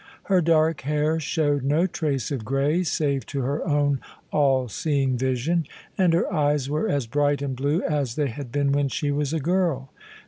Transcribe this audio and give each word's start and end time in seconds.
Her 0.23 0.41
dark 0.41 0.81
hair 0.81 1.19
showed 1.19 1.63
no 1.63 1.85
trace 1.85 2.31
of 2.31 2.43
grey, 2.43 2.81
save 2.81 3.23
to 3.27 3.41
her 3.41 3.63
own 3.67 3.99
all 4.31 4.67
seeing 4.67 5.15
vision: 5.15 5.67
and 5.95 6.11
her 6.15 6.33
eyes 6.33 6.67
were 6.67 6.89
as 6.89 7.05
bright 7.05 7.43
and 7.43 7.55
blue 7.55 7.83
as 7.83 8.15
they 8.15 8.29
had 8.29 8.51
been 8.51 8.71
when 8.71 8.87
she 8.89 9.11
was 9.11 9.31
a 9.31 9.39
girl. 9.39 9.91